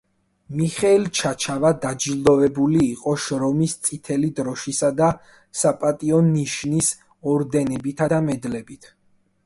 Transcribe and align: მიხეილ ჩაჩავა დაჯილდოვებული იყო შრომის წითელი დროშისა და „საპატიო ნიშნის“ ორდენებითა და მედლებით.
მიხეილ 0.59 1.03
ჩაჩავა 1.19 1.69
დაჯილდოვებული 1.83 2.81
იყო 2.85 3.13
შრომის 3.27 3.77
წითელი 3.89 4.33
დროშისა 4.41 4.91
და 5.03 5.13
„საპატიო 5.63 6.25
ნიშნის“ 6.33 6.93
ორდენებითა 7.37 8.13
და 8.17 8.25
მედლებით. 8.31 8.95